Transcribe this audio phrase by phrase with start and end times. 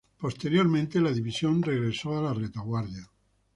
[0.17, 3.07] Posteriormente la división regresó a la retaguardia.